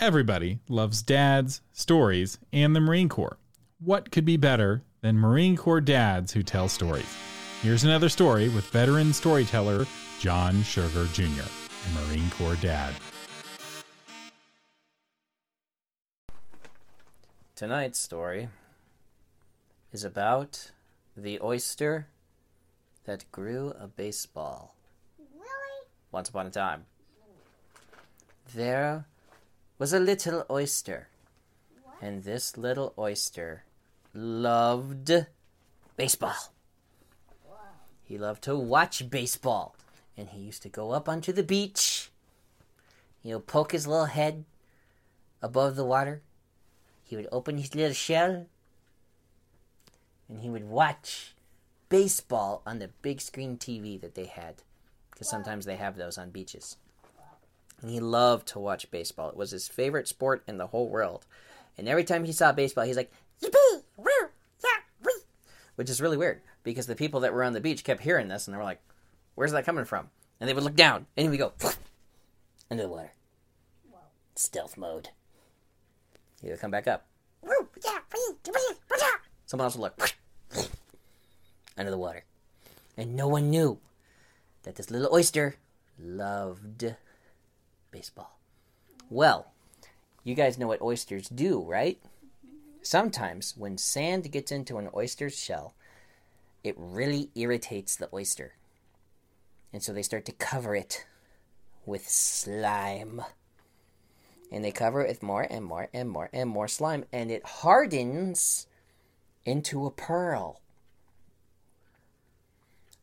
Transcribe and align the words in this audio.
Everybody 0.00 0.60
loves 0.68 1.02
dads, 1.02 1.60
stories, 1.72 2.38
and 2.52 2.74
the 2.74 2.80
Marine 2.80 3.08
Corps. 3.08 3.36
What 3.80 4.12
could 4.12 4.24
be 4.24 4.36
better 4.36 4.84
than 5.00 5.18
Marine 5.18 5.56
Corps 5.56 5.80
dads 5.80 6.32
who 6.32 6.44
tell 6.44 6.68
stories? 6.68 7.12
Here's 7.62 7.82
another 7.82 8.08
story 8.08 8.48
with 8.48 8.64
veteran 8.66 9.12
storyteller 9.12 9.86
John 10.20 10.62
Sugar 10.62 11.06
Jr., 11.06 11.24
a 11.24 12.06
Marine 12.06 12.30
Corps 12.30 12.54
dad. 12.62 12.94
Tonight's 17.56 17.98
story 17.98 18.50
is 19.90 20.04
about 20.04 20.70
the 21.16 21.40
oyster 21.42 22.06
that 23.02 23.24
grew 23.32 23.72
a 23.76 23.88
baseball. 23.88 24.76
Really? 25.18 25.88
Once 26.12 26.28
upon 26.28 26.46
a 26.46 26.50
time, 26.50 26.84
there 28.54 29.04
was 29.78 29.92
a 29.92 30.00
little 30.00 30.44
oyster, 30.50 31.08
and 32.02 32.24
this 32.24 32.56
little 32.56 32.92
oyster 32.98 33.62
loved 34.12 35.26
baseball. 35.96 36.52
He 38.02 38.18
loved 38.18 38.42
to 38.44 38.56
watch 38.56 39.08
baseball, 39.08 39.76
and 40.16 40.30
he 40.30 40.40
used 40.40 40.62
to 40.62 40.68
go 40.68 40.90
up 40.90 41.08
onto 41.08 41.32
the 41.32 41.42
beach, 41.42 42.10
you 43.22 43.32
know, 43.32 43.40
poke 43.40 43.72
his 43.72 43.86
little 43.86 44.06
head 44.06 44.44
above 45.40 45.76
the 45.76 45.84
water. 45.84 46.22
He 47.04 47.14
would 47.16 47.28
open 47.30 47.58
his 47.58 47.74
little 47.74 47.92
shell, 47.92 48.46
and 50.28 50.40
he 50.40 50.50
would 50.50 50.68
watch 50.68 51.34
baseball 51.88 52.62
on 52.66 52.80
the 52.80 52.90
big 53.02 53.20
screen 53.20 53.56
TV 53.56 54.00
that 54.00 54.14
they 54.14 54.26
had, 54.26 54.62
because 55.10 55.30
sometimes 55.30 55.66
they 55.66 55.76
have 55.76 55.96
those 55.96 56.18
on 56.18 56.30
beaches. 56.30 56.76
And 57.80 57.90
he 57.90 58.00
loved 58.00 58.48
to 58.48 58.58
watch 58.58 58.90
baseball. 58.90 59.28
It 59.28 59.36
was 59.36 59.52
his 59.52 59.68
favorite 59.68 60.08
sport 60.08 60.42
in 60.48 60.58
the 60.58 60.66
whole 60.68 60.88
world. 60.88 61.26
And 61.76 61.88
every 61.88 62.04
time 62.04 62.24
he 62.24 62.32
saw 62.32 62.52
baseball, 62.52 62.84
he's 62.84 62.96
like, 62.96 63.12
Yippee! 63.42 63.82
Woo! 63.96 64.06
Yeah! 64.64 64.80
Wee! 65.04 65.22
Which 65.76 65.90
is 65.90 66.00
really 66.00 66.16
weird 66.16 66.40
because 66.64 66.86
the 66.86 66.96
people 66.96 67.20
that 67.20 67.32
were 67.32 67.44
on 67.44 67.52
the 67.52 67.60
beach 67.60 67.84
kept 67.84 68.02
hearing 68.02 68.28
this 68.28 68.46
and 68.46 68.54
they 68.54 68.58
were 68.58 68.64
like, 68.64 68.80
Where's 69.36 69.52
that 69.52 69.64
coming 69.64 69.84
from? 69.84 70.10
And 70.40 70.48
they 70.48 70.54
would 70.54 70.64
look 70.64 70.74
down 70.74 71.06
and 71.16 71.24
he 71.24 71.28
would 71.30 71.38
go 71.38 71.52
under 72.70 72.82
the 72.82 72.88
water. 72.88 73.12
Stealth 74.34 74.76
mode. 74.76 75.10
He 76.42 76.48
would 76.48 76.60
come 76.60 76.70
back 76.70 76.88
up. 76.88 77.06
Woo! 77.42 77.68
Yeah! 77.84 77.98
Wee! 78.12 78.34
Wee! 78.52 78.76
Someone 79.46 79.64
else 79.64 79.76
would 79.76 79.92
look 79.98 80.14
under 81.78 81.90
the 81.90 81.96
water. 81.96 82.24
And 82.96 83.14
no 83.14 83.28
one 83.28 83.48
knew 83.48 83.78
that 84.64 84.76
this 84.76 84.90
little 84.90 85.08
oyster 85.14 85.54
loved 85.98 86.94
baseball. 87.90 88.38
Well, 89.10 89.52
you 90.24 90.34
guys 90.34 90.58
know 90.58 90.66
what 90.66 90.82
oysters 90.82 91.28
do, 91.28 91.62
right? 91.62 91.98
Sometimes 92.82 93.54
when 93.56 93.78
sand 93.78 94.30
gets 94.30 94.52
into 94.52 94.78
an 94.78 94.88
oyster's 94.94 95.38
shell, 95.38 95.74
it 96.62 96.74
really 96.78 97.30
irritates 97.34 97.96
the 97.96 98.08
oyster. 98.12 98.54
And 99.72 99.82
so 99.82 99.92
they 99.92 100.02
start 100.02 100.24
to 100.26 100.32
cover 100.32 100.74
it 100.74 101.06
with 101.86 102.08
slime. 102.08 103.22
And 104.50 104.64
they 104.64 104.72
cover 104.72 105.02
it 105.02 105.08
with 105.08 105.22
more 105.22 105.46
and 105.48 105.64
more 105.64 105.88
and 105.92 106.08
more 106.08 106.30
and 106.32 106.48
more 106.48 106.68
slime, 106.68 107.04
and 107.12 107.30
it 107.30 107.44
hardens 107.44 108.66
into 109.44 109.86
a 109.86 109.90
pearl. 109.90 110.60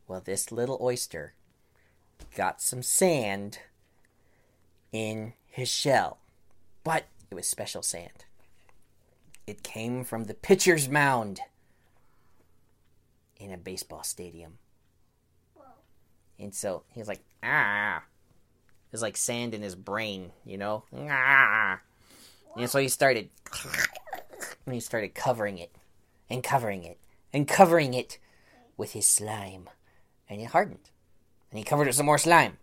Well, 0.07 0.21
this 0.23 0.51
little 0.51 0.77
oyster 0.81 1.33
got 2.35 2.61
some 2.61 2.83
sand 2.83 3.59
in 4.91 5.33
his 5.47 5.69
shell, 5.69 6.19
but 6.83 7.05
it 7.29 7.35
was 7.35 7.47
special 7.47 7.81
sand. 7.81 8.25
It 9.47 9.63
came 9.63 10.03
from 10.03 10.25
the 10.25 10.33
pitcher's 10.33 10.89
mound 10.89 11.39
in 13.37 13.51
a 13.51 13.57
baseball 13.57 14.03
stadium. 14.03 14.57
And 16.39 16.53
so 16.53 16.83
he 16.93 16.99
was 16.99 17.07
like, 17.07 17.23
ah. 17.43 17.97
It 17.97 18.91
was 18.91 19.01
like 19.01 19.17
sand 19.17 19.53
in 19.53 19.61
his 19.61 19.75
brain, 19.75 20.31
you 20.45 20.57
know? 20.57 20.83
Ah. 21.09 21.79
And 22.57 22.69
so 22.69 22.79
he 22.79 22.87
started, 22.87 23.29
and 24.65 24.73
he 24.73 24.79
started 24.79 25.13
covering 25.13 25.57
it, 25.57 25.71
and 26.29 26.43
covering 26.43 26.83
it, 26.83 26.97
and 27.33 27.47
covering 27.47 27.93
it 27.93 28.17
with 28.77 28.93
his 28.93 29.07
slime. 29.07 29.69
And 30.29 30.41
it 30.41 30.45
hardened. 30.45 30.89
And 31.51 31.59
he 31.59 31.63
covered 31.63 31.83
it 31.83 31.87
with 31.87 31.95
some 31.97 32.05
more 32.05 32.17
slime. 32.17 32.57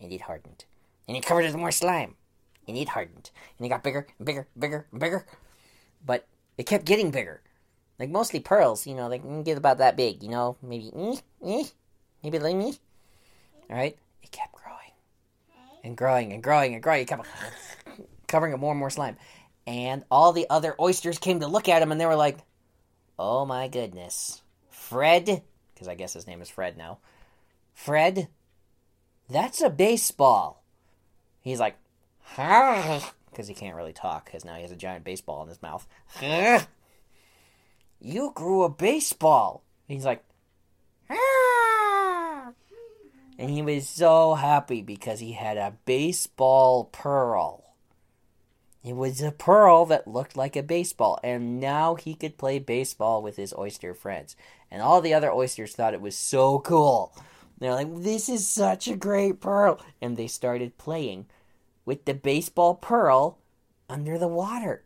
And 0.00 0.12
it 0.12 0.22
hardened. 0.22 0.64
And 1.06 1.16
he 1.16 1.20
covered 1.20 1.42
it 1.42 1.48
with 1.48 1.56
more 1.56 1.70
slime. 1.70 2.14
And 2.68 2.76
it 2.76 2.90
hardened. 2.90 3.30
And 3.58 3.66
it 3.66 3.68
got 3.68 3.82
bigger 3.82 4.06
and 4.18 4.26
bigger, 4.26 4.46
and 4.54 4.60
bigger 4.60 4.86
and 4.90 5.00
bigger. 5.00 5.26
But 6.04 6.26
it 6.56 6.66
kept 6.66 6.84
getting 6.84 7.10
bigger. 7.10 7.42
Like 7.98 8.10
mostly 8.10 8.40
pearls, 8.40 8.86
you 8.86 8.94
know, 8.94 9.08
they 9.08 9.18
can 9.18 9.42
get 9.42 9.58
about 9.58 9.78
that 9.78 9.96
big, 9.96 10.22
you 10.22 10.30
know, 10.30 10.56
maybe, 10.62 10.90
eh, 10.96 11.16
eh, 11.44 11.64
maybe 12.22 12.38
like 12.38 12.56
me. 12.56 12.78
All 13.68 13.76
right? 13.76 13.96
It 14.22 14.30
kept 14.30 14.52
growing 14.52 14.92
and 15.84 15.96
growing 15.96 16.32
and 16.32 16.42
growing 16.42 16.74
and 16.74 16.82
growing. 16.82 17.02
It 17.02 17.08
kept 17.08 17.26
covering 18.28 18.52
it 18.52 18.58
more 18.58 18.72
and 18.72 18.78
more 18.78 18.90
slime. 18.90 19.16
And 19.66 20.04
all 20.10 20.32
the 20.32 20.46
other 20.48 20.74
oysters 20.80 21.18
came 21.18 21.40
to 21.40 21.46
look 21.46 21.68
at 21.68 21.82
him 21.82 21.92
and 21.92 22.00
they 22.00 22.06
were 22.06 22.16
like, 22.16 22.38
oh 23.18 23.44
my 23.44 23.68
goodness. 23.68 24.42
Fred, 24.68 25.42
because 25.74 25.88
I 25.88 25.94
guess 25.94 26.14
his 26.14 26.26
name 26.26 26.40
is 26.40 26.48
Fred 26.48 26.76
now. 26.76 26.98
Fred, 27.74 28.28
that's 29.28 29.60
a 29.60 29.70
baseball. 29.70 30.59
He's 31.42 31.60
like, 31.60 31.76
because 32.36 33.48
he 33.48 33.54
can't 33.54 33.76
really 33.76 33.92
talk 33.92 34.26
because 34.26 34.44
now 34.44 34.54
he 34.56 34.62
has 34.62 34.72
a 34.72 34.76
giant 34.76 35.04
baseball 35.04 35.42
in 35.42 35.48
his 35.48 35.62
mouth. 35.62 35.86
You 38.00 38.32
grew 38.34 38.62
a 38.62 38.68
baseball. 38.68 39.62
He's 39.86 40.04
like, 40.04 40.24
and 43.38 43.50
he 43.50 43.62
was 43.62 43.88
so 43.88 44.34
happy 44.34 44.82
because 44.82 45.20
he 45.20 45.32
had 45.32 45.56
a 45.56 45.74
baseball 45.86 46.84
pearl. 46.84 47.64
It 48.84 48.94
was 48.94 49.20
a 49.22 49.32
pearl 49.32 49.86
that 49.86 50.08
looked 50.08 50.36
like 50.36 50.56
a 50.56 50.62
baseball, 50.62 51.18
and 51.22 51.60
now 51.60 51.94
he 51.96 52.14
could 52.14 52.38
play 52.38 52.58
baseball 52.58 53.22
with 53.22 53.36
his 53.36 53.54
oyster 53.56 53.92
friends. 53.92 54.36
And 54.70 54.80
all 54.80 55.00
the 55.00 55.14
other 55.14 55.32
oysters 55.32 55.74
thought 55.74 55.94
it 55.94 56.00
was 56.00 56.16
so 56.16 56.60
cool. 56.60 57.14
They're 57.60 57.74
like, 57.74 58.02
this 58.02 58.28
is 58.28 58.48
such 58.48 58.88
a 58.88 58.96
great 58.96 59.40
pearl. 59.40 59.78
And 60.00 60.16
they 60.16 60.26
started 60.26 60.78
playing 60.78 61.26
with 61.84 62.06
the 62.06 62.14
baseball 62.14 62.74
pearl 62.74 63.38
under 63.88 64.18
the 64.18 64.28
water. 64.28 64.82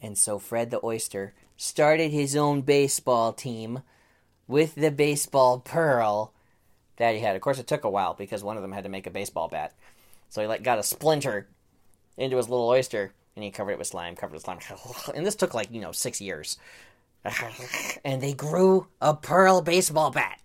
And 0.00 0.16
so 0.16 0.38
Fred 0.38 0.70
the 0.70 0.84
oyster 0.84 1.34
started 1.56 2.10
his 2.10 2.34
own 2.34 2.62
baseball 2.62 3.32
team 3.32 3.82
with 4.46 4.74
the 4.74 4.90
baseball 4.90 5.60
pearl 5.60 6.32
that 6.96 7.14
he 7.14 7.20
had. 7.20 7.36
Of 7.36 7.42
course, 7.42 7.58
it 7.58 7.66
took 7.66 7.84
a 7.84 7.90
while 7.90 8.14
because 8.14 8.42
one 8.42 8.56
of 8.56 8.62
them 8.62 8.72
had 8.72 8.84
to 8.84 8.90
make 8.90 9.06
a 9.06 9.10
baseball 9.10 9.48
bat. 9.48 9.74
So 10.30 10.40
he 10.40 10.46
like 10.46 10.62
got 10.62 10.78
a 10.78 10.82
splinter 10.82 11.48
into 12.16 12.36
his 12.36 12.48
little 12.48 12.68
oyster 12.68 13.12
and 13.36 13.44
he 13.44 13.50
covered 13.50 13.72
it 13.72 13.78
with 13.78 13.86
slime, 13.88 14.16
covered 14.16 14.34
it 14.34 14.36
with 14.36 14.44
slime. 14.44 14.60
And 15.14 15.26
this 15.26 15.34
took 15.34 15.54
like, 15.54 15.70
you 15.70 15.80
know, 15.80 15.92
six 15.92 16.20
years. 16.20 16.58
And 18.04 18.22
they 18.22 18.32
grew 18.32 18.86
a 19.00 19.12
pearl 19.14 19.60
baseball 19.60 20.10
bat. 20.10 20.37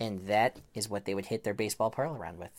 And 0.00 0.26
that 0.26 0.56
is 0.74 0.88
what 0.88 1.04
they 1.04 1.14
would 1.14 1.26
hit 1.26 1.44
their 1.44 1.54
baseball 1.54 1.90
pearl 1.90 2.14
around 2.14 2.38
with. 2.38 2.50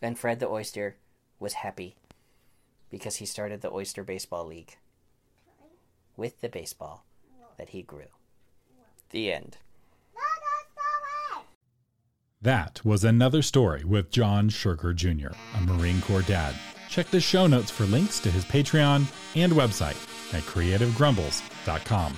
And 0.00 0.18
Fred 0.18 0.40
the 0.40 0.48
oyster 0.48 0.96
was 1.38 1.54
happy 1.54 1.96
because 2.90 3.16
he 3.16 3.26
started 3.26 3.60
the 3.60 3.72
Oyster 3.72 4.04
Baseball 4.04 4.46
League 4.46 4.76
with 6.16 6.40
the 6.40 6.48
baseball 6.48 7.04
that 7.56 7.70
he 7.70 7.82
grew. 7.82 8.06
The 9.10 9.32
end. 9.32 9.58
That 12.40 12.84
was 12.84 13.04
another 13.04 13.40
story 13.40 13.84
with 13.84 14.10
John 14.10 14.48
Sugar 14.48 14.92
Jr., 14.92 15.28
a 15.56 15.60
Marine 15.60 16.00
Corps 16.02 16.22
dad. 16.22 16.56
Check 16.88 17.06
the 17.08 17.20
show 17.20 17.46
notes 17.46 17.70
for 17.70 17.84
links 17.84 18.18
to 18.20 18.30
his 18.30 18.44
Patreon 18.44 19.06
and 19.36 19.52
website 19.52 19.96
at 20.34 20.42
creativegrumbles.com. 20.42 22.16